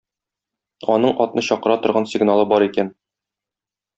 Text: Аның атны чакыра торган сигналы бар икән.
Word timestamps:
Аның 0.93 1.13
атны 1.25 1.43
чакыра 1.49 1.77
торган 1.85 2.09
сигналы 2.15 2.47
бар 2.55 2.67
икән. 2.71 2.93